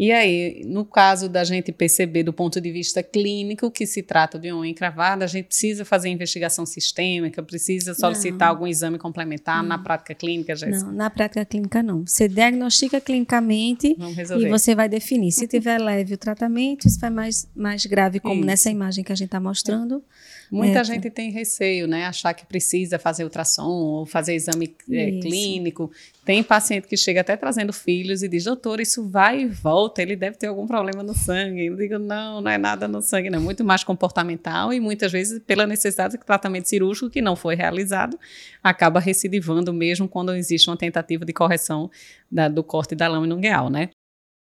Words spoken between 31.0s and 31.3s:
no